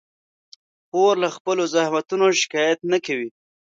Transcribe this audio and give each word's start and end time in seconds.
خور 0.87 1.15
له 1.23 1.29
خپلو 1.35 1.63
زحمتونو 1.75 2.25
شکایت 2.41 2.79
نه 2.91 2.97
کوي. 3.05 3.29